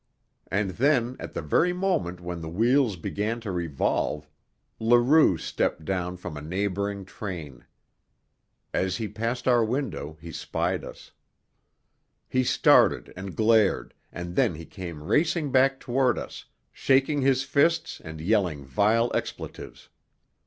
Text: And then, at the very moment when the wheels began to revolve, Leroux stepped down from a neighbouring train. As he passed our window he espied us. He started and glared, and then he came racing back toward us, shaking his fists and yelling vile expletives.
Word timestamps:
And 0.49 0.71
then, 0.71 1.15
at 1.19 1.35
the 1.35 1.43
very 1.43 1.73
moment 1.73 2.19
when 2.21 2.41
the 2.41 2.49
wheels 2.49 2.95
began 2.95 3.39
to 3.41 3.51
revolve, 3.51 4.27
Leroux 4.79 5.37
stepped 5.37 5.85
down 5.85 6.17
from 6.17 6.35
a 6.35 6.41
neighbouring 6.41 7.05
train. 7.05 7.65
As 8.73 8.97
he 8.97 9.07
passed 9.07 9.47
our 9.47 9.63
window 9.63 10.17
he 10.19 10.29
espied 10.29 10.83
us. 10.83 11.11
He 12.27 12.43
started 12.43 13.13
and 13.15 13.35
glared, 13.35 13.93
and 14.11 14.35
then 14.35 14.55
he 14.55 14.65
came 14.65 15.03
racing 15.03 15.51
back 15.51 15.79
toward 15.79 16.17
us, 16.17 16.45
shaking 16.71 17.21
his 17.21 17.43
fists 17.43 18.01
and 18.03 18.19
yelling 18.19 18.65
vile 18.65 19.11
expletives. 19.13 19.89